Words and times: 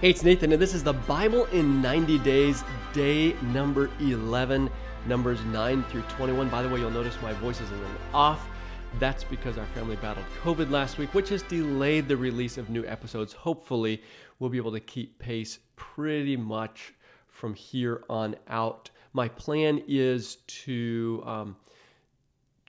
Hey, 0.00 0.08
it's 0.08 0.22
Nathan, 0.22 0.50
and 0.50 0.62
this 0.62 0.72
is 0.72 0.82
the 0.82 0.94
Bible 0.94 1.44
in 1.52 1.82
90 1.82 2.20
Days, 2.20 2.64
day 2.94 3.34
number 3.52 3.90
11, 4.00 4.70
numbers 5.06 5.44
9 5.44 5.82
through 5.90 6.00
21. 6.08 6.48
By 6.48 6.62
the 6.62 6.70
way, 6.70 6.80
you'll 6.80 6.90
notice 6.90 7.20
my 7.20 7.34
voice 7.34 7.60
is 7.60 7.70
a 7.70 7.74
little 7.74 7.90
off. 8.14 8.48
That's 8.98 9.24
because 9.24 9.58
our 9.58 9.66
family 9.74 9.96
battled 9.96 10.24
COVID 10.42 10.70
last 10.70 10.96
week, 10.96 11.12
which 11.12 11.28
has 11.28 11.42
delayed 11.42 12.08
the 12.08 12.16
release 12.16 12.56
of 12.56 12.70
new 12.70 12.82
episodes. 12.86 13.34
Hopefully, 13.34 14.02
we'll 14.38 14.48
be 14.48 14.56
able 14.56 14.72
to 14.72 14.80
keep 14.80 15.18
pace 15.18 15.58
pretty 15.76 16.34
much 16.34 16.94
from 17.26 17.52
here 17.52 18.02
on 18.08 18.36
out. 18.48 18.88
My 19.12 19.28
plan 19.28 19.82
is 19.86 20.36
to 20.64 21.22
um, 21.26 21.56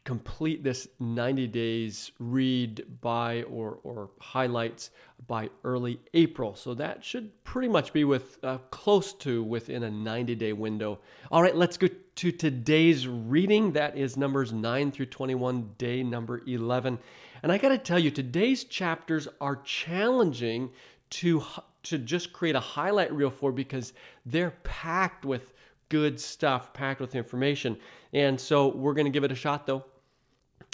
complete 0.04 0.64
this 0.64 0.88
90 1.00 1.48
days 1.48 2.12
read 2.20 2.84
by 3.02 3.44
or, 3.44 3.78
or 3.84 4.10
highlights 4.20 4.90
by 5.28 5.50
early 5.64 6.00
April. 6.14 6.56
So 6.56 6.74
that 6.74 7.04
should 7.04 7.32
pretty 7.44 7.68
much 7.68 7.94
be 7.94 8.04
with 8.04 8.40
uh, 8.44 8.58
close 8.72 9.14
to 9.14 9.44
within 9.44 9.84
a 9.84 9.92
90 9.92 10.36
day 10.36 10.54
window. 10.54 11.00
All 11.32 11.42
right, 11.42 11.56
let's 11.56 11.78
go 11.78 11.88
to 12.16 12.32
today's 12.32 13.08
reading. 13.08 13.72
That 13.74 13.96
is 13.96 14.18
Numbers 14.18 14.52
9 14.52 14.92
through 14.92 15.06
21, 15.08 15.70
day 15.78 16.04
number 16.04 16.42
11. 16.48 16.98
And 17.44 17.52
I 17.52 17.58
got 17.58 17.70
to 17.70 17.78
tell 17.78 18.00
you, 18.00 18.12
today's 18.12 18.64
chapters 18.64 19.28
are 19.40 19.58
challenging 19.58 20.70
to 21.12 21.44
to 21.84 21.98
just 21.98 22.32
create 22.32 22.56
a 22.56 22.60
highlight 22.60 23.12
reel 23.12 23.32
for 23.32 23.52
because 23.52 23.94
they're 24.28 24.54
packed 24.64 25.26
with 25.26 25.54
good 25.90 26.20
stuff, 26.20 26.74
packed 26.74 27.02
with 27.02 27.16
information. 27.16 27.76
And 28.14 28.40
so 28.40 28.68
we're 28.68 28.94
going 28.94 29.06
to 29.06 29.12
give 29.12 29.24
it 29.24 29.32
a 29.32 29.36
shot 29.36 29.66
though. 29.66 29.84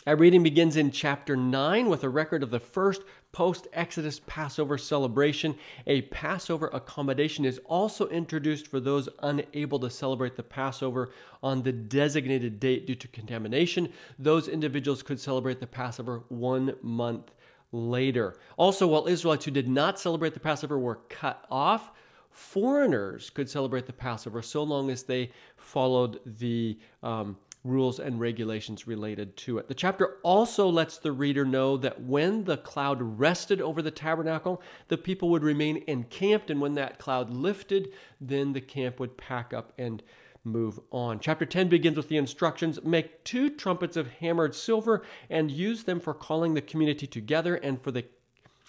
Our 0.07 0.15
reading 0.15 0.41
begins 0.41 0.77
in 0.77 0.91
chapter 0.91 1.35
9 1.35 1.89
with 1.89 2.05
a 2.05 2.09
record 2.09 2.41
of 2.41 2.49
the 2.49 2.61
first 2.61 3.01
post 3.33 3.67
Exodus 3.73 4.21
Passover 4.25 4.77
celebration. 4.77 5.53
A 5.85 6.03
Passover 6.03 6.67
accommodation 6.67 7.43
is 7.43 7.59
also 7.65 8.07
introduced 8.07 8.67
for 8.67 8.79
those 8.79 9.09
unable 9.23 9.79
to 9.79 9.89
celebrate 9.89 10.37
the 10.37 10.43
Passover 10.43 11.09
on 11.43 11.61
the 11.61 11.73
designated 11.73 12.57
date 12.57 12.87
due 12.87 12.95
to 12.95 13.09
contamination. 13.09 13.91
Those 14.17 14.47
individuals 14.47 15.03
could 15.03 15.19
celebrate 15.19 15.59
the 15.59 15.67
Passover 15.67 16.23
one 16.29 16.73
month 16.81 17.33
later. 17.73 18.37
Also, 18.55 18.87
while 18.87 19.07
Israelites 19.07 19.43
who 19.43 19.51
did 19.51 19.67
not 19.67 19.99
celebrate 19.99 20.33
the 20.33 20.39
Passover 20.39 20.79
were 20.79 21.01
cut 21.09 21.43
off, 21.51 21.91
foreigners 22.31 23.29
could 23.29 23.49
celebrate 23.49 23.85
the 23.85 23.91
Passover 23.91 24.41
so 24.41 24.63
long 24.63 24.89
as 24.89 25.03
they 25.03 25.31
followed 25.57 26.21
the 26.37 26.79
um, 27.03 27.35
rules 27.67 27.99
and 27.99 28.19
regulations 28.19 28.87
related 28.87 29.35
to 29.37 29.57
it. 29.57 29.67
The 29.67 29.73
chapter 29.73 30.17
also 30.23 30.67
lets 30.69 30.97
the 30.97 31.11
reader 31.11 31.45
know 31.45 31.77
that 31.77 32.01
when 32.01 32.43
the 32.43 32.57
cloud 32.57 33.01
rested 33.01 33.61
over 33.61 33.81
the 33.81 33.91
tabernacle, 33.91 34.61
the 34.87 34.97
people 34.97 35.29
would 35.29 35.43
remain 35.43 35.83
encamped, 35.87 36.49
and 36.49 36.61
when 36.61 36.75
that 36.75 36.99
cloud 36.99 37.29
lifted, 37.29 37.93
then 38.21 38.53
the 38.53 38.61
camp 38.61 38.99
would 38.99 39.17
pack 39.17 39.53
up 39.53 39.73
and 39.77 40.01
move 40.43 40.79
on. 40.91 41.19
Chapter 41.19 41.45
10 41.45 41.67
begins 41.67 41.97
with 41.97 42.07
the 42.07 42.17
instructions 42.17 42.81
make 42.83 43.23
two 43.23 43.49
trumpets 43.49 43.97
of 43.97 44.07
hammered 44.07 44.55
silver 44.55 45.03
and 45.29 45.51
use 45.51 45.83
them 45.83 45.99
for 45.99 46.13
calling 46.13 46.53
the 46.53 46.61
community 46.61 47.05
together 47.05 47.55
and 47.55 47.81
for 47.81 47.91
the 47.91 48.05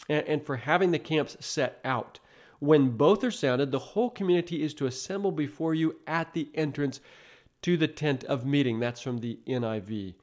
and 0.08 0.46
for 0.46 0.56
having 0.56 0.92
the 0.92 0.98
camps 0.98 1.36
set 1.41 1.80
out. 1.84 2.20
When 2.60 2.96
both 2.96 3.24
are 3.24 3.30
sounded, 3.30 3.72
the 3.72 3.78
whole 3.78 4.10
community 4.10 4.62
is 4.62 4.74
to 4.74 4.86
assemble 4.86 5.32
before 5.32 5.74
you 5.74 5.96
at 6.06 6.32
the 6.32 6.48
entrance 6.54 7.00
to 7.62 7.76
the 7.76 7.88
tent 7.88 8.24
of 8.24 8.46
meeting. 8.46 8.80
That's 8.80 9.00
from 9.00 9.18
the 9.18 9.38
NIV. 9.46 10.14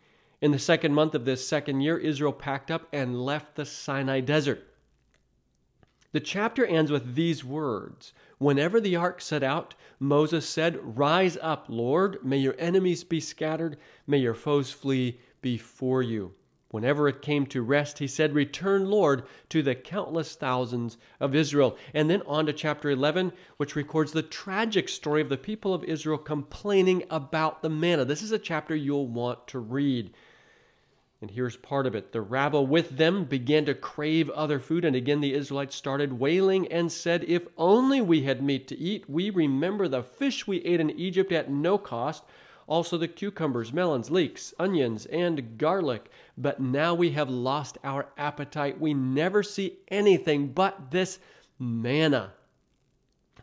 In 0.42 0.52
the 0.52 0.60
second 0.60 0.94
month 0.94 1.16
of 1.16 1.26
this 1.26 1.48
second 1.48 1.82
year, 1.82 1.98
Israel 1.98 2.34
packed 2.34 2.70
up 2.70 2.88
and 2.94 3.24
left 3.26 3.56
the 3.56 3.66
Sinai 3.66 4.20
desert. 4.20 4.76
The 6.12 6.20
chapter 6.20 6.66
ends 6.66 6.92
with 6.92 7.16
these 7.16 7.44
words 7.44 8.14
Whenever 8.38 8.80
the 8.80 8.96
ark 8.96 9.22
set 9.22 9.44
out, 9.44 9.76
Moses 10.00 10.48
said, 10.48 10.98
Rise 10.98 11.38
up, 11.42 11.66
Lord, 11.68 12.24
may 12.24 12.38
your 12.38 12.56
enemies 12.58 13.04
be 13.04 13.20
scattered, 13.20 13.78
may 14.06 14.20
your 14.20 14.34
foes 14.34 14.72
flee 14.72 15.20
before 15.42 16.02
you. 16.02 16.34
Whenever 16.76 17.08
it 17.08 17.22
came 17.22 17.46
to 17.46 17.62
rest, 17.62 18.00
he 18.00 18.06
said, 18.06 18.36
Return, 18.36 18.90
Lord, 18.90 19.24
to 19.48 19.64
the 19.64 19.76
countless 19.76 20.36
thousands 20.36 20.98
of 21.22 21.34
Israel. 21.34 21.78
And 21.94 22.10
then 22.10 22.22
on 22.24 22.48
to 22.48 22.52
chapter 22.52 22.90
11, 22.90 23.32
which 23.56 23.78
records 23.78 24.12
the 24.12 24.22
tragic 24.22 24.90
story 24.90 25.22
of 25.22 25.30
the 25.30 25.38
people 25.38 25.74
of 25.74 25.86
Israel 25.86 26.18
complaining 26.18 27.06
about 27.10 27.62
the 27.62 27.70
manna. 27.70 28.04
This 28.04 28.22
is 28.22 28.34
a 28.34 28.38
chapter 28.38 28.76
you'll 28.76 29.08
want 29.08 29.48
to 29.48 29.60
read. 29.60 30.12
And 31.22 31.32
here's 31.32 31.56
part 31.56 31.88
of 31.88 31.96
it. 31.96 32.12
The 32.12 32.20
rabble 32.20 32.68
with 32.68 32.98
them 32.98 33.24
began 33.24 33.64
to 33.68 33.74
crave 33.74 34.30
other 34.32 34.60
food, 34.60 34.84
and 34.84 34.98
again 34.98 35.22
the 35.22 35.34
Israelites 35.34 35.78
started 35.78 36.20
wailing 36.20 36.68
and 36.68 36.92
said, 36.92 37.24
If 37.26 37.48
only 37.58 38.02
we 38.02 38.24
had 38.24 38.44
meat 38.44 38.68
to 38.68 38.78
eat. 38.78 39.10
We 39.10 39.30
remember 39.30 39.88
the 39.88 40.04
fish 40.04 40.46
we 40.46 40.58
ate 40.66 40.82
in 40.82 40.90
Egypt 40.90 41.32
at 41.32 41.50
no 41.50 41.78
cost 41.78 42.26
also 42.68 42.98
the 42.98 43.08
cucumbers, 43.08 43.72
melons, 43.72 44.10
leeks, 44.10 44.54
onions, 44.60 45.06
and 45.08 45.58
garlic. 45.58 46.10
But 46.38 46.60
now 46.60 46.94
we 46.94 47.12
have 47.12 47.30
lost 47.30 47.78
our 47.84 48.08
appetite. 48.18 48.80
We 48.80 48.94
never 48.94 49.44
see 49.44 49.78
anything 49.90 50.48
but 50.48 50.92
this 50.92 51.20
manna. 51.60 52.34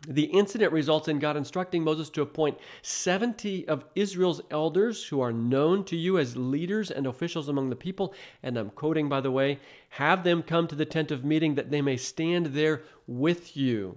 The 0.07 0.25
incident 0.25 0.73
results 0.73 1.07
in 1.07 1.19
God 1.19 1.37
instructing 1.37 1.81
Moses 1.81 2.09
to 2.09 2.21
appoint 2.21 2.59
70 2.81 3.69
of 3.69 3.85
Israel's 3.95 4.41
elders 4.51 5.05
who 5.05 5.21
are 5.21 5.31
known 5.31 5.85
to 5.85 5.95
you 5.95 6.17
as 6.17 6.35
leaders 6.35 6.91
and 6.91 7.07
officials 7.07 7.47
among 7.47 7.69
the 7.69 7.75
people. 7.77 8.13
And 8.41 8.57
I'm 8.57 8.69
quoting, 8.71 9.07
by 9.07 9.21
the 9.21 9.31
way, 9.31 9.59
have 9.91 10.25
them 10.25 10.43
come 10.43 10.67
to 10.67 10.75
the 10.75 10.85
tent 10.85 11.11
of 11.11 11.23
meeting 11.23 11.55
that 11.55 11.71
they 11.71 11.81
may 11.81 11.95
stand 11.95 12.47
there 12.47 12.81
with 13.07 13.55
you. 13.55 13.95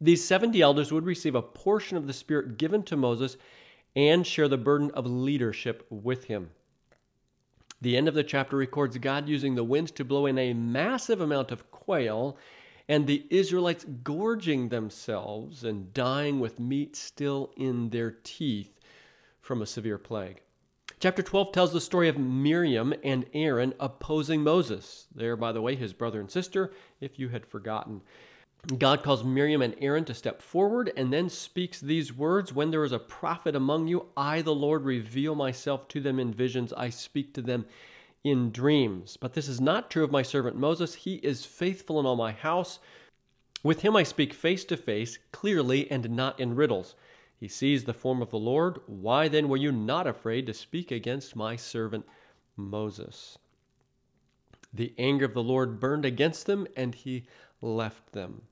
These 0.00 0.24
70 0.24 0.60
elders 0.60 0.90
would 0.90 1.06
receive 1.06 1.36
a 1.36 1.42
portion 1.42 1.96
of 1.96 2.08
the 2.08 2.12
Spirit 2.12 2.58
given 2.58 2.82
to 2.84 2.96
Moses 2.96 3.36
and 3.96 4.26
share 4.26 4.46
the 4.46 4.58
burden 4.58 4.90
of 4.92 5.06
leadership 5.06 5.86
with 5.90 6.24
him. 6.24 6.50
The 7.80 7.96
end 7.96 8.06
of 8.08 8.14
the 8.14 8.22
chapter 8.22 8.56
records 8.56 8.96
God 8.98 9.28
using 9.28 9.54
the 9.54 9.64
winds 9.64 9.90
to 9.92 10.04
blow 10.04 10.26
in 10.26 10.38
a 10.38 10.52
massive 10.52 11.20
amount 11.20 11.50
of 11.50 11.70
quail 11.70 12.36
and 12.88 13.06
the 13.06 13.26
Israelites 13.30 13.84
gorging 14.04 14.68
themselves 14.68 15.64
and 15.64 15.92
dying 15.92 16.38
with 16.38 16.60
meat 16.60 16.94
still 16.94 17.52
in 17.56 17.90
their 17.90 18.12
teeth 18.22 18.78
from 19.40 19.62
a 19.62 19.66
severe 19.66 19.98
plague. 19.98 20.42
Chapter 20.98 21.22
12 21.22 21.52
tells 21.52 21.72
the 21.72 21.80
story 21.80 22.08
of 22.08 22.16
Miriam 22.16 22.94
and 23.04 23.26
Aaron 23.34 23.74
opposing 23.80 24.42
Moses. 24.42 25.06
They're, 25.14 25.36
by 25.36 25.52
the 25.52 25.60
way, 25.60 25.74
his 25.74 25.92
brother 25.92 26.20
and 26.20 26.30
sister, 26.30 26.72
if 27.00 27.18
you 27.18 27.28
had 27.28 27.44
forgotten. 27.44 28.00
God 28.78 29.04
calls 29.04 29.22
Miriam 29.22 29.62
and 29.62 29.76
Aaron 29.80 30.04
to 30.06 30.14
step 30.14 30.42
forward 30.42 30.92
and 30.96 31.12
then 31.12 31.28
speaks 31.28 31.80
these 31.80 32.12
words 32.12 32.52
When 32.52 32.70
there 32.70 32.84
is 32.84 32.92
a 32.92 32.98
prophet 32.98 33.54
among 33.54 33.86
you, 33.86 34.06
I, 34.16 34.42
the 34.42 34.54
Lord, 34.54 34.84
reveal 34.84 35.34
myself 35.34 35.86
to 35.88 36.00
them 36.00 36.18
in 36.18 36.34
visions. 36.34 36.72
I 36.72 36.90
speak 36.90 37.32
to 37.34 37.42
them 37.42 37.66
in 38.24 38.50
dreams. 38.50 39.16
But 39.16 39.34
this 39.34 39.46
is 39.46 39.60
not 39.60 39.90
true 39.90 40.02
of 40.02 40.10
my 40.10 40.22
servant 40.22 40.56
Moses. 40.56 40.94
He 40.94 41.16
is 41.16 41.46
faithful 41.46 42.00
in 42.00 42.06
all 42.06 42.16
my 42.16 42.32
house. 42.32 42.80
With 43.62 43.82
him 43.82 43.94
I 43.94 44.02
speak 44.02 44.32
face 44.32 44.64
to 44.66 44.76
face, 44.76 45.18
clearly, 45.30 45.88
and 45.90 46.10
not 46.10 46.38
in 46.40 46.56
riddles. 46.56 46.96
He 47.38 47.48
sees 47.48 47.84
the 47.84 47.94
form 47.94 48.20
of 48.20 48.30
the 48.30 48.38
Lord. 48.38 48.80
Why 48.86 49.28
then 49.28 49.48
were 49.48 49.56
you 49.56 49.70
not 49.70 50.06
afraid 50.06 50.46
to 50.46 50.54
speak 50.54 50.90
against 50.90 51.36
my 51.36 51.54
servant 51.54 52.06
Moses? 52.56 53.38
The 54.72 54.94
anger 54.98 55.24
of 55.24 55.34
the 55.34 55.42
Lord 55.42 55.78
burned 55.80 56.04
against 56.04 56.46
them, 56.46 56.66
and 56.76 56.94
he 56.94 57.26
left 57.60 58.12
them. 58.12 58.42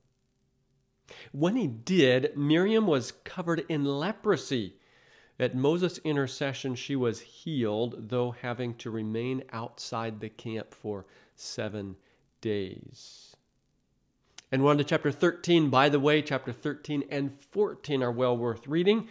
When 1.31 1.55
he 1.55 1.67
did, 1.67 2.35
Miriam 2.35 2.87
was 2.87 3.11
covered 3.23 3.65
in 3.69 3.85
leprosy. 3.85 4.75
At 5.39 5.55
Moses' 5.55 5.99
intercession, 5.99 6.75
she 6.75 6.95
was 6.95 7.19
healed, 7.19 8.09
though 8.09 8.31
having 8.31 8.73
to 8.75 8.89
remain 8.89 9.43
outside 9.51 10.19
the 10.19 10.29
camp 10.29 10.73
for 10.73 11.05
seven 11.35 11.97
days. 12.41 13.35
And 14.51 14.63
we're 14.63 14.71
on 14.71 14.77
to 14.77 14.83
chapter 14.83 15.11
13. 15.11 15.69
By 15.69 15.89
the 15.89 15.99
way, 15.99 16.21
chapter 16.21 16.53
13 16.53 17.03
and 17.09 17.37
14 17.51 18.01
are 18.01 18.11
well 18.11 18.37
worth 18.37 18.67
reading. 18.67 19.09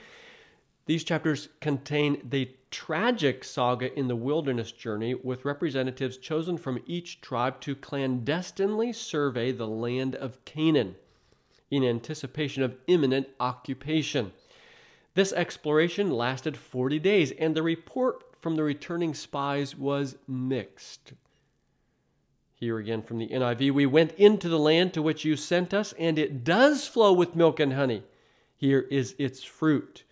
These 0.86 1.04
chapters 1.04 1.48
contain 1.60 2.20
the 2.28 2.50
tragic 2.70 3.44
saga 3.44 3.96
in 3.98 4.08
the 4.08 4.16
wilderness 4.16 4.70
journey 4.72 5.14
with 5.14 5.44
representatives 5.44 6.18
chosen 6.18 6.58
from 6.58 6.82
each 6.86 7.20
tribe 7.20 7.60
to 7.62 7.74
clandestinely 7.74 8.92
survey 8.92 9.52
the 9.52 9.66
land 9.66 10.14
of 10.14 10.44
Canaan 10.44 10.96
in 11.70 11.84
anticipation 11.84 12.62
of 12.62 12.76
imminent 12.86 13.28
occupation. 13.40 14.32
This 15.14 15.32
exploration 15.32 16.10
lasted 16.10 16.56
40 16.56 16.98
days, 16.98 17.30
and 17.32 17.54
the 17.54 17.62
report 17.62 18.22
from 18.40 18.56
the 18.56 18.64
returning 18.64 19.14
spies 19.14 19.76
was 19.76 20.16
mixed. 20.28 21.14
Here 22.56 22.78
again 22.78 23.02
from 23.02 23.18
the 23.18 23.28
NIV 23.28 23.72
We 23.72 23.86
went 23.86 24.12
into 24.12 24.48
the 24.48 24.58
land 24.58 24.92
to 24.94 25.02
which 25.02 25.24
you 25.24 25.36
sent 25.36 25.72
us, 25.72 25.94
and 25.94 26.18
it 26.18 26.44
does 26.44 26.86
flow 26.86 27.12
with 27.12 27.36
milk 27.36 27.58
and 27.58 27.72
honey. 27.72 28.02
Here 28.56 28.80
is 28.80 29.14
its 29.18 29.42
fruit. 29.42 30.04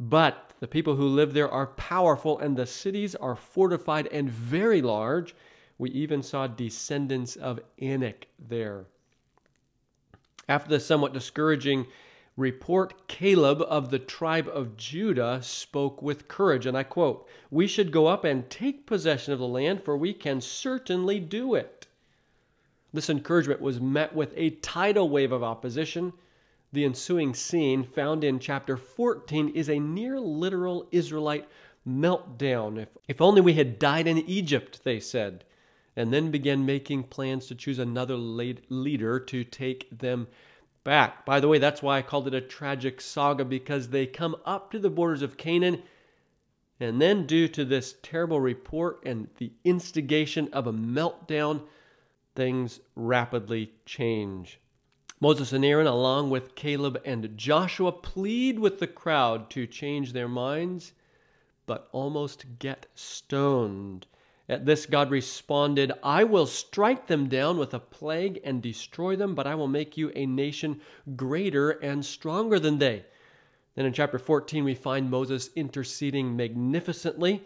But 0.00 0.54
the 0.60 0.66
people 0.66 0.96
who 0.96 1.06
live 1.06 1.34
there 1.34 1.50
are 1.50 1.66
powerful, 1.66 2.38
and 2.38 2.56
the 2.56 2.66
cities 2.66 3.14
are 3.14 3.36
fortified 3.36 4.06
and 4.06 4.30
very 4.30 4.80
large. 4.80 5.34
We 5.76 5.90
even 5.90 6.22
saw 6.22 6.46
descendants 6.46 7.36
of 7.36 7.60
Anak 7.78 8.26
there. 8.38 8.86
After 10.48 10.70
the 10.70 10.80
somewhat 10.80 11.12
discouraging 11.12 11.86
report, 12.36 13.08
Caleb 13.08 13.60
of 13.68 13.90
the 13.90 13.98
tribe 13.98 14.48
of 14.48 14.78
Judah 14.78 15.40
spoke 15.42 16.00
with 16.00 16.28
courage, 16.28 16.64
and 16.64 16.78
I 16.78 16.82
quote, 16.82 17.28
We 17.50 17.66
should 17.66 17.92
go 17.92 18.06
up 18.06 18.24
and 18.24 18.48
take 18.48 18.86
possession 18.86 19.34
of 19.34 19.38
the 19.38 19.46
land, 19.46 19.84
for 19.84 19.98
we 19.98 20.14
can 20.14 20.40
certainly 20.40 21.20
do 21.20 21.54
it. 21.54 21.86
This 22.92 23.10
encouragement 23.10 23.60
was 23.60 23.80
met 23.80 24.14
with 24.14 24.32
a 24.34 24.50
tidal 24.50 25.10
wave 25.10 25.30
of 25.30 25.42
opposition. 25.42 26.14
The 26.72 26.84
ensuing 26.84 27.34
scene, 27.34 27.82
found 27.82 28.22
in 28.22 28.38
chapter 28.38 28.76
14, 28.76 29.48
is 29.48 29.68
a 29.68 29.80
near 29.80 30.20
literal 30.20 30.86
Israelite 30.92 31.48
meltdown. 31.86 32.78
If, 32.78 32.88
if 33.08 33.20
only 33.20 33.40
we 33.40 33.54
had 33.54 33.78
died 33.78 34.06
in 34.06 34.18
Egypt, 34.18 34.84
they 34.84 35.00
said, 35.00 35.44
and 35.96 36.12
then 36.12 36.30
began 36.30 36.64
making 36.64 37.04
plans 37.04 37.46
to 37.48 37.56
choose 37.56 37.80
another 37.80 38.16
leader 38.16 39.18
to 39.18 39.42
take 39.42 39.98
them 39.98 40.28
back. 40.84 41.26
By 41.26 41.40
the 41.40 41.48
way, 41.48 41.58
that's 41.58 41.82
why 41.82 41.98
I 41.98 42.02
called 42.02 42.28
it 42.28 42.34
a 42.34 42.40
tragic 42.40 43.00
saga, 43.00 43.44
because 43.44 43.88
they 43.88 44.06
come 44.06 44.36
up 44.44 44.70
to 44.70 44.78
the 44.78 44.90
borders 44.90 45.22
of 45.22 45.36
Canaan, 45.36 45.82
and 46.78 47.02
then, 47.02 47.26
due 47.26 47.48
to 47.48 47.64
this 47.64 47.96
terrible 48.00 48.40
report 48.40 49.02
and 49.04 49.28
the 49.36 49.52
instigation 49.64 50.48
of 50.52 50.66
a 50.66 50.72
meltdown, 50.72 51.62
things 52.34 52.80
rapidly 52.94 53.72
change. 53.84 54.60
Moses 55.20 55.52
and 55.52 55.64
Aaron, 55.64 55.86
along 55.86 56.30
with 56.30 56.54
Caleb 56.54 57.00
and 57.04 57.36
Joshua, 57.36 57.92
plead 57.92 58.58
with 58.58 58.78
the 58.78 58.86
crowd 58.86 59.50
to 59.50 59.66
change 59.66 60.12
their 60.12 60.28
minds 60.28 60.92
but 61.70 61.88
almost 61.92 62.44
get 62.58 62.86
stoned. 62.96 64.04
At 64.48 64.66
this, 64.66 64.86
God 64.86 65.08
responded, 65.12 65.92
I 66.02 66.24
will 66.24 66.46
strike 66.46 67.06
them 67.06 67.28
down 67.28 67.58
with 67.58 67.72
a 67.74 67.78
plague 67.78 68.40
and 68.42 68.60
destroy 68.60 69.14
them, 69.14 69.36
but 69.36 69.46
I 69.46 69.54
will 69.54 69.68
make 69.68 69.96
you 69.96 70.10
a 70.16 70.26
nation 70.26 70.80
greater 71.14 71.70
and 71.70 72.04
stronger 72.04 72.58
than 72.58 72.78
they. 72.78 73.04
Then 73.76 73.86
in 73.86 73.92
chapter 73.92 74.18
14, 74.18 74.64
we 74.64 74.74
find 74.74 75.08
Moses 75.08 75.50
interceding 75.54 76.34
magnificently. 76.34 77.44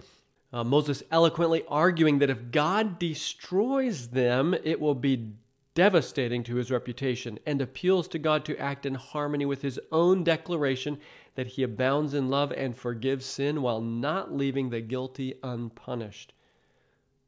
Uh, 0.51 0.65
Moses 0.65 1.03
eloquently 1.11 1.63
arguing 1.69 2.21
that 2.21 2.31
if 2.31 2.51
God 2.51 2.99
destroys 2.99 4.09
them, 4.09 4.55
it 4.65 4.81
will 4.81 4.95
be 4.95 5.35
devastating 5.75 6.43
to 6.45 6.57
his 6.57 6.71
reputation, 6.71 7.39
and 7.47 7.61
appeals 7.61 8.09
to 8.09 8.19
God 8.19 8.45
to 8.45 8.59
act 8.59 8.87
in 8.87 8.95
harmony 8.95 9.45
with 9.45 9.63
his 9.63 9.81
own 9.91 10.23
declaration 10.23 10.99
that 11.35 11.49
he 11.49 11.63
abounds 11.63 12.15
in 12.15 12.31
love 12.31 12.53
and 12.53 12.77
forgives 12.77 13.27
sin 13.27 13.61
while 13.61 13.81
not 13.81 14.33
leaving 14.33 14.71
the 14.71 14.81
guilty 14.81 15.35
unpunished. 15.43 16.33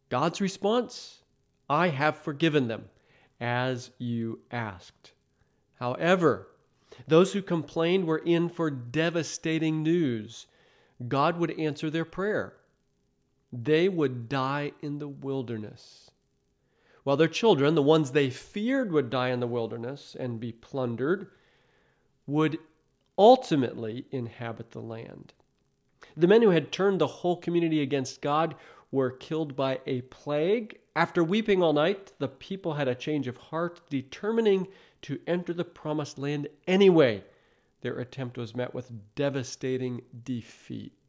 God's 0.09 0.41
response 0.41 1.23
I 1.69 1.89
have 1.89 2.17
forgiven 2.17 2.69
them, 2.69 2.85
as 3.41 3.91
you 3.99 4.41
asked. 4.51 5.13
However, 5.81 6.49
those 7.09 7.33
who 7.33 7.43
complained 7.43 8.07
were 8.07 8.19
in 8.19 8.49
for 8.49 8.71
devastating 8.71 9.83
news. 9.83 10.47
God 11.09 11.39
would 11.39 11.59
answer 11.59 11.91
their 11.91 12.05
prayer. 12.05 12.55
They 13.53 13.89
would 13.89 14.29
die 14.29 14.73
in 14.81 14.99
the 14.99 15.09
wilderness. 15.09 16.06
While 17.07 17.17
their 17.17 17.29
children, 17.29 17.77
the 17.77 17.83
ones 17.83 18.11
they 18.11 18.31
feared 18.31 18.91
would 18.91 19.11
die 19.11 19.29
in 19.29 19.39
the 19.39 19.47
wilderness 19.47 20.17
and 20.19 20.41
be 20.41 20.51
plundered, 20.51 21.29
would 22.27 22.59
ultimately 23.17 24.07
inhabit 24.11 24.73
the 24.73 24.81
land. 24.81 25.33
The 26.17 26.27
men 26.27 26.43
who 26.43 26.51
had 26.51 26.73
turned 26.73 27.01
the 27.01 27.07
whole 27.07 27.37
community 27.37 27.81
against 27.81 28.21
God 28.23 28.57
were 28.91 29.13
killed 29.13 29.55
by 29.55 29.79
a 29.87 30.01
plague. 30.01 30.81
After 30.97 31.23
weeping 31.23 31.63
all 31.63 31.73
night, 31.73 32.11
the 32.19 32.27
people 32.27 32.75
had 32.75 32.89
a 32.89 32.95
change 32.97 33.29
of 33.29 33.37
heart, 33.37 33.83
determining 33.89 34.67
to 35.03 35.21
enter 35.29 35.53
the 35.53 35.65
promised 35.65 36.19
land 36.19 36.49
anyway. 36.67 37.23
Their 37.83 38.01
attempt 38.01 38.37
was 38.37 38.57
met 38.57 38.75
with 38.75 38.91
devastating 39.15 40.03
defeat. 40.25 41.06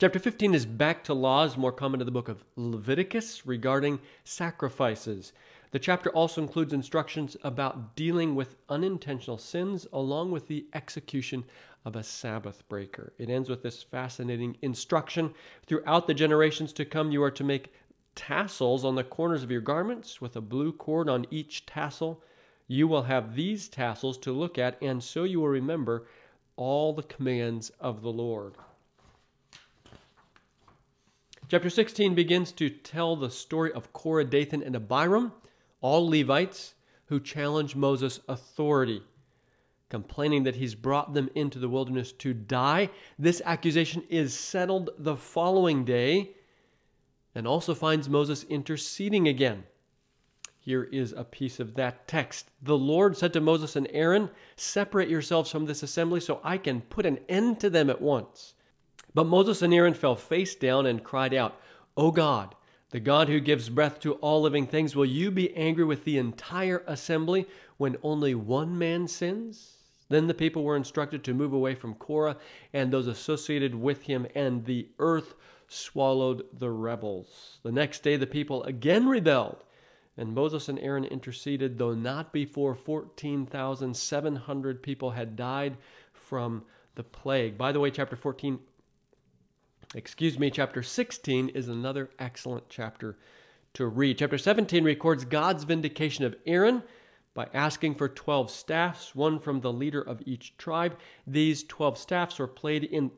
Chapter 0.00 0.20
15 0.20 0.54
is 0.54 0.64
back 0.64 1.02
to 1.02 1.12
laws 1.12 1.56
more 1.56 1.72
common 1.72 1.98
to 1.98 2.04
the 2.04 2.12
book 2.12 2.28
of 2.28 2.44
Leviticus 2.54 3.44
regarding 3.44 3.98
sacrifices. 4.22 5.32
The 5.72 5.80
chapter 5.80 6.10
also 6.10 6.40
includes 6.40 6.72
instructions 6.72 7.36
about 7.42 7.96
dealing 7.96 8.36
with 8.36 8.54
unintentional 8.68 9.38
sins 9.38 9.88
along 9.92 10.30
with 10.30 10.46
the 10.46 10.66
execution 10.72 11.42
of 11.84 11.96
a 11.96 12.04
Sabbath 12.04 12.62
breaker. 12.68 13.12
It 13.18 13.28
ends 13.28 13.48
with 13.48 13.64
this 13.64 13.82
fascinating 13.82 14.56
instruction. 14.62 15.34
Throughout 15.66 16.06
the 16.06 16.14
generations 16.14 16.72
to 16.74 16.84
come, 16.84 17.10
you 17.10 17.20
are 17.24 17.32
to 17.32 17.42
make 17.42 17.72
tassels 18.14 18.84
on 18.84 18.94
the 18.94 19.02
corners 19.02 19.42
of 19.42 19.50
your 19.50 19.60
garments 19.60 20.20
with 20.20 20.36
a 20.36 20.40
blue 20.40 20.70
cord 20.70 21.08
on 21.08 21.26
each 21.32 21.66
tassel. 21.66 22.22
You 22.68 22.86
will 22.86 23.02
have 23.02 23.34
these 23.34 23.68
tassels 23.68 24.16
to 24.18 24.30
look 24.30 24.58
at, 24.58 24.80
and 24.80 25.02
so 25.02 25.24
you 25.24 25.40
will 25.40 25.48
remember 25.48 26.06
all 26.54 26.92
the 26.92 27.02
commands 27.02 27.70
of 27.80 28.02
the 28.02 28.12
Lord. 28.12 28.54
Chapter 31.50 31.70
16 31.70 32.14
begins 32.14 32.52
to 32.52 32.68
tell 32.68 33.16
the 33.16 33.30
story 33.30 33.72
of 33.72 33.90
Korah, 33.94 34.26
Dathan, 34.26 34.62
and 34.62 34.76
Abiram 34.76 35.32
all 35.80 36.06
Levites 36.06 36.74
who 37.06 37.18
challenge 37.18 37.74
Moses' 37.74 38.20
authority, 38.28 39.02
complaining 39.88 40.42
that 40.42 40.56
he's 40.56 40.74
brought 40.74 41.14
them 41.14 41.30
into 41.34 41.58
the 41.58 41.68
wilderness 41.70 42.12
to 42.12 42.34
die. 42.34 42.90
This 43.18 43.40
accusation 43.46 44.02
is 44.10 44.34
settled 44.34 44.90
the 44.98 45.16
following 45.16 45.86
day 45.86 46.32
and 47.34 47.46
also 47.46 47.74
finds 47.74 48.10
Moses 48.10 48.44
interceding 48.50 49.28
again. 49.28 49.64
Here 50.58 50.84
is 50.84 51.14
a 51.14 51.24
piece 51.24 51.60
of 51.60 51.74
that 51.76 52.06
text. 52.06 52.50
The 52.60 52.76
Lord 52.76 53.16
said 53.16 53.32
to 53.32 53.40
Moses 53.40 53.74
and 53.74 53.88
Aaron, 53.92 54.28
Separate 54.56 55.08
yourselves 55.08 55.50
from 55.50 55.64
this 55.64 55.82
assembly 55.82 56.20
so 56.20 56.42
I 56.44 56.58
can 56.58 56.82
put 56.82 57.06
an 57.06 57.20
end 57.26 57.58
to 57.60 57.70
them 57.70 57.88
at 57.88 58.02
once. 58.02 58.52
But 59.14 59.26
Moses 59.26 59.62
and 59.62 59.72
Aaron 59.72 59.94
fell 59.94 60.16
face 60.16 60.54
down 60.54 60.86
and 60.86 61.02
cried 61.02 61.34
out, 61.34 61.60
O 61.96 62.10
God, 62.10 62.54
the 62.90 63.00
God 63.00 63.28
who 63.28 63.40
gives 63.40 63.68
breath 63.68 64.00
to 64.00 64.14
all 64.14 64.42
living 64.42 64.66
things, 64.66 64.96
will 64.96 65.04
you 65.04 65.30
be 65.30 65.54
angry 65.54 65.84
with 65.84 66.04
the 66.04 66.18
entire 66.18 66.82
assembly 66.86 67.46
when 67.76 67.96
only 68.02 68.34
one 68.34 68.78
man 68.78 69.08
sins? 69.08 69.76
Then 70.08 70.26
the 70.26 70.34
people 70.34 70.64
were 70.64 70.76
instructed 70.76 71.22
to 71.24 71.34
move 71.34 71.52
away 71.52 71.74
from 71.74 71.94
Korah 71.94 72.36
and 72.72 72.90
those 72.90 73.06
associated 73.06 73.74
with 73.74 74.02
him, 74.02 74.26
and 74.34 74.64
the 74.64 74.88
earth 74.98 75.34
swallowed 75.68 76.44
the 76.58 76.70
rebels. 76.70 77.58
The 77.62 77.72
next 77.72 78.02
day 78.02 78.16
the 78.16 78.26
people 78.26 78.62
again 78.64 79.06
rebelled, 79.06 79.64
and 80.16 80.34
Moses 80.34 80.68
and 80.68 80.78
Aaron 80.78 81.04
interceded, 81.04 81.76
though 81.76 81.94
not 81.94 82.32
before 82.32 82.74
14,700 82.74 84.82
people 84.82 85.10
had 85.10 85.36
died 85.36 85.76
from 86.12 86.64
the 86.94 87.04
plague. 87.04 87.58
By 87.58 87.72
the 87.72 87.80
way, 87.80 87.90
chapter 87.90 88.16
14 88.16 88.58
excuse 89.94 90.38
me, 90.38 90.50
chapter 90.50 90.82
16 90.82 91.48
is 91.50 91.68
another 91.68 92.10
excellent 92.18 92.68
chapter 92.68 93.16
to 93.74 93.86
read. 93.86 94.18
Chapter 94.18 94.38
17 94.38 94.84
records 94.84 95.24
God's 95.24 95.64
vindication 95.64 96.24
of 96.24 96.36
Aaron 96.46 96.82
by 97.34 97.48
asking 97.54 97.94
for 97.94 98.08
12 98.08 98.50
staffs, 98.50 99.14
one 99.14 99.38
from 99.38 99.60
the 99.60 99.72
leader 99.72 100.02
of 100.02 100.22
each 100.26 100.56
tribe. 100.58 100.98
These 101.26 101.64
12 101.64 101.96
staffs 101.96 102.38
were 102.38 102.50
in, 102.64 103.10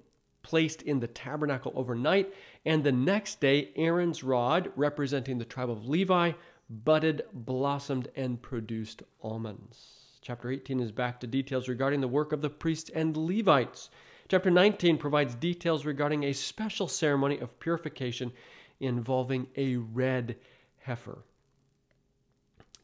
placed 0.42 0.82
in 0.82 1.00
the 1.00 1.06
tabernacle 1.06 1.72
overnight, 1.74 2.34
and 2.66 2.84
the 2.84 2.92
next 2.92 3.40
day, 3.40 3.70
Aaron's 3.76 4.22
rod, 4.22 4.70
representing 4.76 5.38
the 5.38 5.44
tribe 5.44 5.70
of 5.70 5.88
Levi, 5.88 6.32
budded, 6.68 7.22
blossomed, 7.32 8.08
and 8.14 8.40
produced 8.42 9.02
almonds. 9.22 10.18
Chapter 10.20 10.50
18 10.50 10.80
is 10.80 10.92
back 10.92 11.18
to 11.20 11.26
details 11.26 11.68
regarding 11.68 12.00
the 12.00 12.08
work 12.08 12.32
of 12.32 12.42
the 12.42 12.50
priests 12.50 12.90
and 12.94 13.16
Levites. 13.16 13.88
Chapter 14.30 14.48
19 14.48 14.96
provides 14.98 15.34
details 15.34 15.84
regarding 15.84 16.22
a 16.22 16.32
special 16.32 16.86
ceremony 16.86 17.40
of 17.40 17.58
purification 17.58 18.30
involving 18.78 19.48
a 19.56 19.74
red 19.74 20.36
heifer. 20.78 21.24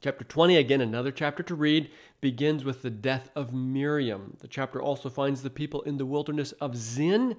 Chapter 0.01 0.25
20, 0.25 0.57
again, 0.57 0.81
another 0.81 1.13
chapter 1.13 1.45
to 1.45 1.55
read, 1.55 1.89
begins 2.21 2.65
with 2.65 2.83
the 2.83 2.91
death 2.91 3.31
of 3.37 3.55
Miriam. 3.55 4.37
The 4.41 4.49
chapter 4.49 4.83
also 4.83 5.09
finds 5.09 5.41
the 5.41 5.49
people 5.49 5.83
in 5.83 5.99
the 5.99 6.05
wilderness 6.05 6.51
of 6.61 6.77
Zin 6.77 7.37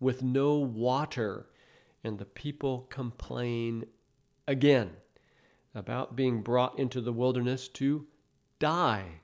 with 0.00 0.22
no 0.22 0.54
water, 0.54 1.44
and 2.04 2.18
the 2.18 2.24
people 2.24 2.86
complain 2.88 3.84
again 4.48 4.92
about 5.74 6.16
being 6.16 6.40
brought 6.40 6.78
into 6.78 7.02
the 7.02 7.12
wilderness 7.12 7.68
to 7.68 8.06
die. 8.58 9.20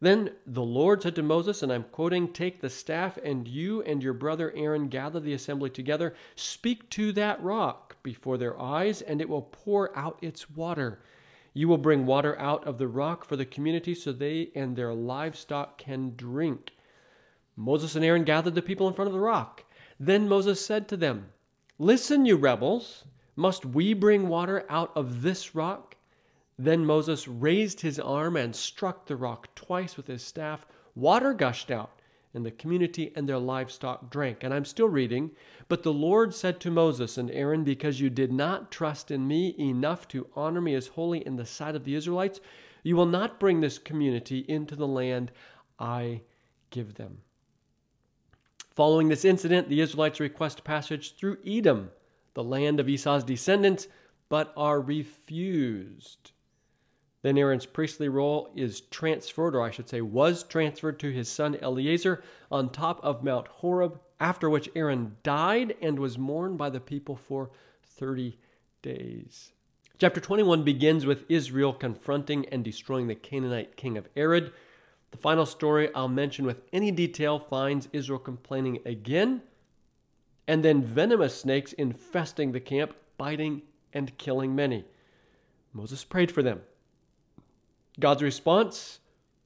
Then 0.00 0.30
the 0.46 0.62
Lord 0.62 1.02
said 1.02 1.14
to 1.16 1.22
Moses, 1.22 1.62
and 1.62 1.70
I'm 1.70 1.84
quoting, 1.84 2.32
Take 2.32 2.60
the 2.60 2.70
staff, 2.70 3.18
and 3.22 3.46
you 3.46 3.82
and 3.82 4.02
your 4.02 4.14
brother 4.14 4.50
Aaron 4.56 4.88
gather 4.88 5.20
the 5.20 5.34
assembly 5.34 5.68
together. 5.68 6.14
Speak 6.36 6.88
to 6.90 7.12
that 7.12 7.42
rock 7.42 7.96
before 8.02 8.38
their 8.38 8.58
eyes, 8.58 9.02
and 9.02 9.20
it 9.20 9.28
will 9.28 9.42
pour 9.42 9.96
out 9.96 10.18
its 10.22 10.48
water. 10.48 11.02
You 11.52 11.68
will 11.68 11.78
bring 11.78 12.06
water 12.06 12.38
out 12.38 12.66
of 12.66 12.78
the 12.78 12.88
rock 12.88 13.24
for 13.24 13.36
the 13.36 13.44
community 13.44 13.94
so 13.94 14.12
they 14.12 14.50
and 14.54 14.74
their 14.74 14.94
livestock 14.94 15.76
can 15.76 16.14
drink. 16.16 16.72
Moses 17.56 17.94
and 17.94 18.04
Aaron 18.04 18.24
gathered 18.24 18.54
the 18.54 18.62
people 18.62 18.88
in 18.88 18.94
front 18.94 19.08
of 19.08 19.12
the 19.14 19.20
rock. 19.20 19.64
Then 19.98 20.28
Moses 20.28 20.64
said 20.64 20.88
to 20.88 20.96
them, 20.96 21.28
Listen, 21.78 22.24
you 22.24 22.36
rebels, 22.36 23.04
must 23.36 23.66
we 23.66 23.92
bring 23.92 24.28
water 24.28 24.64
out 24.70 24.92
of 24.94 25.20
this 25.20 25.54
rock? 25.54 25.89
Then 26.62 26.84
Moses 26.84 27.26
raised 27.26 27.80
his 27.80 27.98
arm 27.98 28.36
and 28.36 28.54
struck 28.54 29.06
the 29.06 29.16
rock 29.16 29.48
twice 29.54 29.96
with 29.96 30.06
his 30.06 30.22
staff. 30.22 30.66
Water 30.94 31.32
gushed 31.32 31.70
out, 31.70 32.02
and 32.34 32.44
the 32.44 32.50
community 32.50 33.14
and 33.16 33.26
their 33.26 33.38
livestock 33.38 34.10
drank. 34.10 34.44
And 34.44 34.52
I'm 34.52 34.66
still 34.66 34.90
reading. 34.90 35.30
But 35.68 35.82
the 35.82 35.92
Lord 35.94 36.34
said 36.34 36.60
to 36.60 36.70
Moses 36.70 37.16
and 37.16 37.30
Aaron, 37.30 37.64
Because 37.64 37.98
you 37.98 38.10
did 38.10 38.30
not 38.30 38.70
trust 38.70 39.10
in 39.10 39.26
me 39.26 39.54
enough 39.58 40.06
to 40.08 40.26
honor 40.36 40.60
me 40.60 40.74
as 40.74 40.88
holy 40.88 41.26
in 41.26 41.36
the 41.36 41.46
sight 41.46 41.74
of 41.74 41.84
the 41.84 41.94
Israelites, 41.94 42.40
you 42.82 42.94
will 42.94 43.06
not 43.06 43.40
bring 43.40 43.60
this 43.60 43.78
community 43.78 44.40
into 44.40 44.76
the 44.76 44.86
land 44.86 45.32
I 45.78 46.20
give 46.68 46.92
them. 46.92 47.22
Following 48.74 49.08
this 49.08 49.24
incident, 49.24 49.70
the 49.70 49.80
Israelites 49.80 50.20
request 50.20 50.62
passage 50.62 51.16
through 51.16 51.38
Edom, 51.46 51.90
the 52.34 52.44
land 52.44 52.80
of 52.80 52.88
Esau's 52.90 53.24
descendants, 53.24 53.88
but 54.28 54.52
are 54.58 54.82
refused. 54.82 56.32
Then 57.22 57.36
Aaron's 57.36 57.66
priestly 57.66 58.08
role 58.08 58.50
is 58.54 58.80
transferred, 58.80 59.54
or 59.54 59.62
I 59.62 59.70
should 59.70 59.88
say, 59.88 60.00
was 60.00 60.42
transferred 60.42 60.98
to 61.00 61.10
his 61.10 61.28
son 61.28 61.56
Eleazar 61.60 62.22
on 62.50 62.70
top 62.70 62.98
of 63.04 63.22
Mount 63.22 63.46
Horeb, 63.48 64.00
after 64.20 64.48
which 64.48 64.70
Aaron 64.74 65.16
died 65.22 65.76
and 65.82 65.98
was 65.98 66.16
mourned 66.16 66.56
by 66.56 66.70
the 66.70 66.80
people 66.80 67.16
for 67.16 67.50
30 67.82 68.38
days. 68.80 69.52
Chapter 69.98 70.20
21 70.20 70.62
begins 70.64 71.04
with 71.04 71.26
Israel 71.28 71.74
confronting 71.74 72.46
and 72.46 72.64
destroying 72.64 73.06
the 73.06 73.14
Canaanite 73.14 73.76
king 73.76 73.98
of 73.98 74.08
Arad. 74.16 74.50
The 75.10 75.18
final 75.18 75.44
story 75.44 75.94
I'll 75.94 76.08
mention 76.08 76.46
with 76.46 76.62
any 76.72 76.90
detail 76.90 77.38
finds 77.38 77.88
Israel 77.92 78.18
complaining 78.18 78.78
again, 78.86 79.42
and 80.48 80.64
then 80.64 80.82
venomous 80.82 81.38
snakes 81.38 81.74
infesting 81.74 82.50
the 82.50 82.60
camp, 82.60 82.94
biting 83.18 83.60
and 83.92 84.16
killing 84.16 84.54
many. 84.54 84.86
Moses 85.74 86.02
prayed 86.02 86.32
for 86.32 86.42
them. 86.42 86.62
God's 87.98 88.22
response 88.22 89.00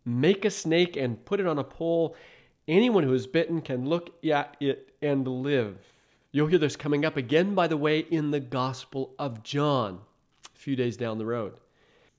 make 0.04 0.44
a 0.44 0.50
snake 0.50 0.96
and 0.96 1.24
put 1.24 1.40
it 1.40 1.46
on 1.46 1.58
a 1.58 1.64
pole. 1.64 2.14
Anyone 2.68 3.04
who 3.04 3.14
is 3.14 3.26
bitten 3.26 3.60
can 3.60 3.88
look 3.88 4.10
at 4.24 4.56
it 4.60 4.94
and 5.02 5.26
live. 5.26 5.78
You'll 6.32 6.48
hear 6.48 6.58
this 6.58 6.76
coming 6.76 7.04
up 7.04 7.16
again, 7.16 7.54
by 7.54 7.68
the 7.68 7.76
way, 7.76 8.00
in 8.00 8.30
the 8.30 8.40
Gospel 8.40 9.14
of 9.18 9.42
John, 9.42 10.00
a 10.54 10.58
few 10.58 10.74
days 10.76 10.96
down 10.96 11.18
the 11.18 11.26
road. 11.26 11.54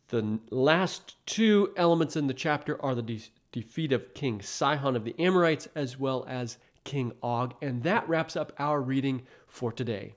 The 0.08 0.39
last 0.51 1.15
two 1.25 1.74
elements 1.75 2.15
in 2.15 2.27
the 2.27 2.34
chapter 2.34 2.82
are 2.82 2.96
the 2.96 3.01
de- 3.01 3.32
defeat 3.51 3.91
of 3.91 4.13
King 4.13 4.41
Sihon 4.41 4.96
of 4.96 5.03
the 5.03 5.15
Amorites 5.20 5.67
as 5.75 6.00
well 6.00 6.25
as 6.27 6.58
King 6.84 7.12
Og. 7.24 7.55
And 7.62 7.84
that 7.84 8.08
wraps 8.08 8.36
up 8.36 8.53
our 8.60 8.82
reading 8.82 9.24
for 9.48 9.72
today. 9.72 10.15